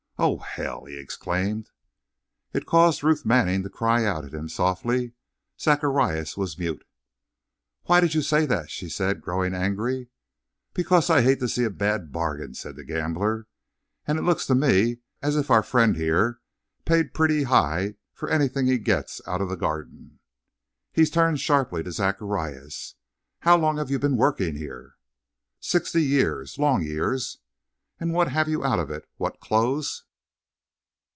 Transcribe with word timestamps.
"Or 0.23 0.45
hell!" 0.45 0.85
he 0.85 0.99
exclaimed. 0.99 1.71
It 2.53 2.67
caused 2.67 3.03
Ruth 3.03 3.25
Manning 3.25 3.63
to 3.63 3.71
cry 3.71 4.05
out 4.05 4.23
at 4.23 4.35
him 4.35 4.47
softly; 4.49 5.13
Zacharias 5.59 6.37
was 6.37 6.59
mute. 6.59 6.85
"Why 7.85 8.01
did 8.01 8.13
you 8.13 8.21
say 8.21 8.45
that?" 8.45 8.69
said 8.69 9.15
the 9.15 9.15
girl, 9.15 9.19
growing 9.23 9.55
angry. 9.55 10.09
"Because 10.75 11.09
I 11.09 11.23
hate 11.23 11.39
to 11.39 11.49
see 11.49 11.63
a 11.63 11.71
bad 11.71 12.11
bargain," 12.11 12.53
said 12.53 12.75
the 12.75 12.83
gambler. 12.83 13.47
"And 14.05 14.19
it 14.19 14.21
looks 14.21 14.45
to 14.45 14.53
me 14.53 14.97
as 15.23 15.35
if 15.35 15.49
our 15.49 15.63
friend 15.63 15.95
here 15.95 16.39
paid 16.85 17.15
pretty 17.15 17.41
high 17.43 17.95
for 18.13 18.29
anything 18.29 18.67
he 18.67 18.77
gets 18.77 19.21
out 19.27 19.41
of 19.41 19.49
the 19.49 19.57
Garden." 19.57 20.19
He 20.91 21.03
turned 21.07 21.39
sharply 21.39 21.81
to 21.81 21.91
Zacharias. 21.91 22.93
"How 23.39 23.57
long 23.57 23.77
have 23.77 23.89
you 23.89 23.97
been 23.97 24.17
working 24.17 24.55
here?" 24.55 24.97
"Sixty 25.59 26.03
years. 26.03 26.59
Long 26.59 26.83
years!" 26.83 27.39
"And 27.99 28.13
what 28.13 28.27
have 28.27 28.47
you 28.47 28.63
out 28.63 28.77
of 28.77 28.91
it? 28.91 29.09
What 29.17 29.39
clothes?" 29.39 30.03